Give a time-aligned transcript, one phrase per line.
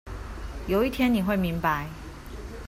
[0.67, 1.87] 有一天你會明白